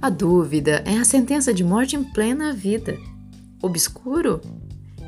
[0.00, 2.96] A dúvida é a sentença de morte em plena vida.
[3.60, 4.40] Obscuro?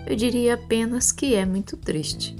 [0.05, 2.35] Eu diria apenas que é muito triste.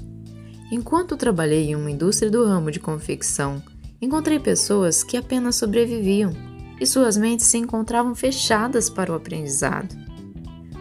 [0.69, 3.63] Enquanto trabalhei em uma indústria do ramo de confecção,
[4.01, 6.33] encontrei pessoas que apenas sobreviviam
[6.77, 9.95] e suas mentes se encontravam fechadas para o aprendizado.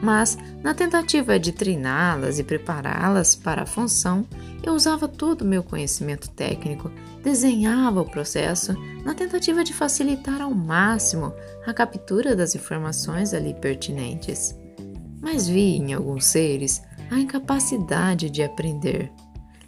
[0.03, 4.27] Mas, na tentativa de treiná-las e prepará-las para a função,
[4.62, 6.91] eu usava todo o meu conhecimento técnico,
[7.23, 8.74] desenhava o processo
[9.05, 11.34] na tentativa de facilitar ao máximo
[11.66, 14.59] a captura das informações ali pertinentes.
[15.21, 19.12] Mas vi em alguns seres a incapacidade de aprender.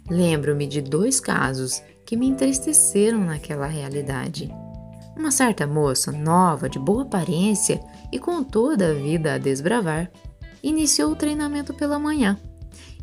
[0.09, 4.53] Lembro-me de dois casos que me entristeceram naquela realidade.
[5.15, 7.79] Uma certa moça, nova, de boa aparência
[8.11, 10.11] e com toda a vida a desbravar,
[10.63, 12.39] iniciou o treinamento pela manhã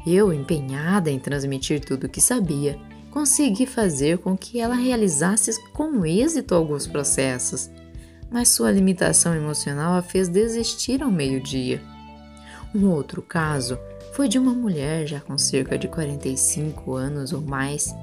[0.06, 2.78] eu, empenhada em transmitir tudo o que sabia,
[3.10, 7.70] consegui fazer com que ela realizasse com êxito alguns processos,
[8.30, 11.82] mas sua limitação emocional a fez desistir ao meio-dia.
[12.74, 13.78] Um outro caso
[14.14, 17.94] foi de uma mulher já com cerca de 45 anos ou mais.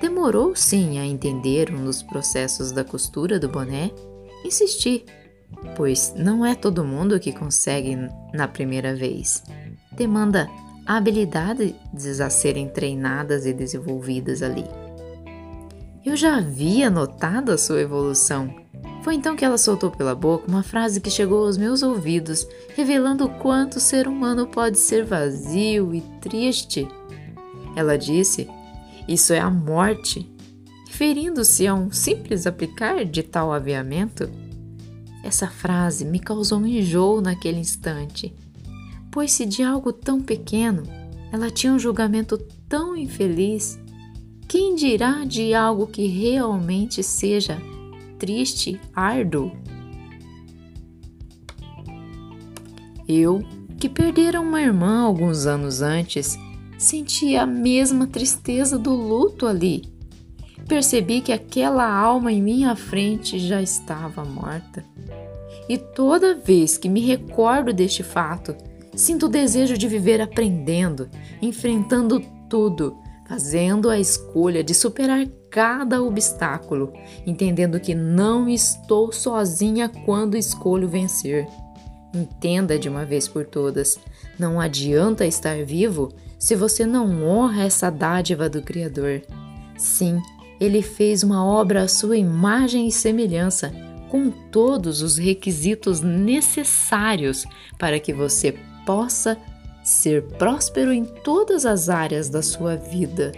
[0.00, 3.90] Demorou sim a entender um dos processos da costura do boné.
[4.44, 5.06] Insisti,
[5.76, 7.96] pois não é todo mundo que consegue
[8.32, 9.42] na primeira vez.
[9.92, 10.48] Demanda
[10.86, 14.64] habilidades a serem treinadas e desenvolvidas ali.
[16.04, 18.54] Eu já havia notado a sua evolução.
[19.02, 23.24] Foi então que ela soltou pela boca uma frase que chegou aos meus ouvidos, revelando
[23.24, 26.88] o quanto o ser humano pode ser vazio e triste.
[27.74, 28.48] Ela disse:
[29.08, 30.32] Isso é a morte,
[30.86, 34.30] referindo-se a um simples aplicar de tal aviamento.
[35.26, 38.34] Essa frase me causou um enjoo naquele instante
[39.16, 40.82] pois se de algo tão pequeno
[41.32, 42.36] ela tinha um julgamento
[42.68, 43.80] tão infeliz,
[44.46, 47.56] quem dirá de algo que realmente seja
[48.18, 49.52] triste, árduo?
[53.08, 53.42] Eu,
[53.78, 56.36] que perdera uma irmã alguns anos antes,
[56.76, 59.95] sentia a mesma tristeza do luto ali.
[60.68, 64.84] Percebi que aquela alma em minha frente já estava morta.
[65.68, 68.54] E toda vez que me recordo deste fato,
[68.96, 71.10] Sinto o desejo de viver aprendendo,
[71.42, 72.18] enfrentando
[72.48, 72.96] tudo,
[73.28, 76.94] fazendo a escolha de superar cada obstáculo,
[77.26, 81.46] entendendo que não estou sozinha quando escolho vencer.
[82.14, 83.98] Entenda de uma vez por todas:
[84.38, 89.20] não adianta estar vivo se você não honra essa dádiva do Criador.
[89.76, 90.22] Sim,
[90.60, 93.72] ele fez uma obra à sua imagem e semelhança,
[94.08, 97.44] com todos os requisitos necessários
[97.78, 99.36] para que você possa
[99.82, 103.32] ser próspero em todas as áreas da sua vida.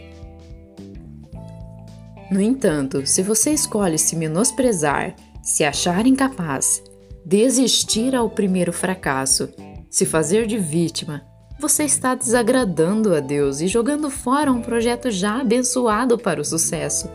[2.31, 6.83] No entanto, se você escolhe se menosprezar, se achar incapaz,
[7.25, 9.49] desistir ao primeiro fracasso,
[9.91, 11.23] se fazer de vítima,
[11.59, 17.11] você está desagradando a Deus e jogando fora um projeto já abençoado para o sucesso.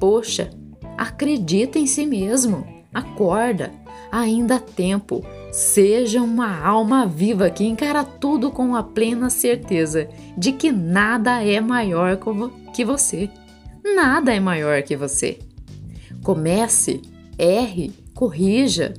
[0.00, 0.50] Poxa,
[0.98, 3.72] acredita em si mesmo, acorda,
[4.10, 5.24] ainda há tempo.
[5.52, 11.60] Seja uma alma viva que encara tudo com a plena certeza de que nada é
[11.60, 12.18] maior
[12.74, 13.30] que você.
[13.94, 15.38] Nada é maior que você.
[16.22, 17.00] Comece,
[17.38, 18.92] erre, corrija.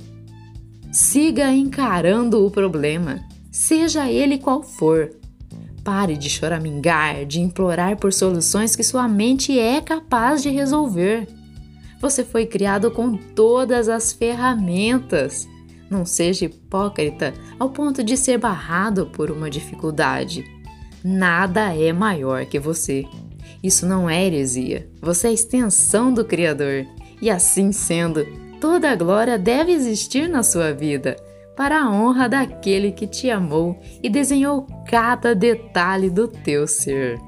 [0.90, 3.20] Siga encarando o problema,
[3.58, 5.10] seja ele qual for.
[5.82, 11.26] Pare de choramingar, de implorar por soluções que sua mente é capaz de resolver.
[12.00, 15.48] Você foi criado com todas as ferramentas.
[15.90, 20.44] Não seja hipócrita ao ponto de ser barrado por uma dificuldade.
[21.02, 23.04] Nada é maior que você.
[23.60, 24.88] Isso não é heresia.
[25.00, 26.86] Você é extensão do Criador.
[27.20, 28.24] E assim sendo,
[28.60, 31.16] toda a glória deve existir na sua vida,
[31.58, 37.18] para a honra daquele que te amou e desenhou cada detalhe do teu ser.